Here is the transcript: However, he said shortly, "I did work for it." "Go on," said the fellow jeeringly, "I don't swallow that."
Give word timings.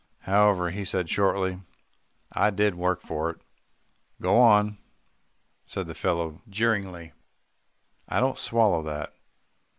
However, 0.21 0.71
he 0.71 0.83
said 0.83 1.11
shortly, 1.11 1.61
"I 2.33 2.49
did 2.49 2.73
work 2.73 3.01
for 3.01 3.29
it." 3.29 3.39
"Go 4.19 4.39
on," 4.41 4.79
said 5.67 5.85
the 5.85 5.93
fellow 5.93 6.41
jeeringly, 6.49 7.13
"I 8.09 8.19
don't 8.19 8.39
swallow 8.39 8.81
that." 8.81 9.13